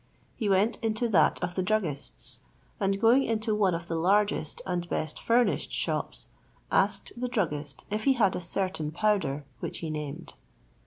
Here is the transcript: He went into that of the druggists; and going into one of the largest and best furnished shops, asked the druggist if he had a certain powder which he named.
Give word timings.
He 0.35 0.49
went 0.49 0.77
into 0.77 1.07
that 1.09 1.39
of 1.43 1.53
the 1.53 1.61
druggists; 1.61 2.39
and 2.79 2.99
going 2.99 3.21
into 3.21 3.53
one 3.53 3.75
of 3.75 3.87
the 3.87 3.93
largest 3.97 4.59
and 4.65 4.89
best 4.89 5.19
furnished 5.21 5.71
shops, 5.71 6.29
asked 6.71 7.11
the 7.15 7.27
druggist 7.29 7.85
if 7.91 8.05
he 8.05 8.13
had 8.13 8.35
a 8.35 8.41
certain 8.41 8.89
powder 8.89 9.45
which 9.59 9.77
he 9.85 9.91
named. 9.91 10.33